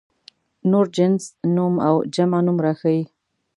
[0.69, 1.23] نور جنس
[1.55, 3.01] نوم او جمع نوم راښيي.